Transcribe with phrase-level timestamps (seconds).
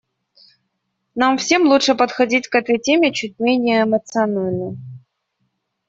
[1.13, 4.75] Нам всем лучше подходить к этой теме чуть менее эмоционально.